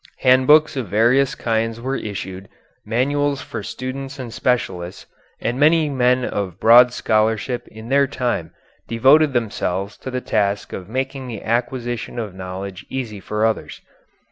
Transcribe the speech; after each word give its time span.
Handbooks 0.21 0.75
of 0.75 0.87
various 0.87 1.35
kinds 1.35 1.79
were 1.79 1.95
issued, 1.95 2.49
manuals 2.83 3.39
for 3.39 3.61
students 3.61 4.17
and 4.17 4.33
specialists, 4.33 5.05
and 5.39 5.59
many 5.59 5.91
men 5.91 6.25
of 6.25 6.59
broad 6.59 6.91
scholarship 6.91 7.67
in 7.67 7.89
their 7.89 8.07
time 8.07 8.49
devoted 8.87 9.33
themselves 9.33 9.95
to 9.97 10.09
the 10.09 10.19
task 10.19 10.73
of 10.73 10.89
making 10.89 11.27
the 11.27 11.43
acquisition 11.43 12.17
of 12.17 12.33
knowledge 12.33 12.83
easy 12.89 13.19
for 13.19 13.45
others. 13.45 13.79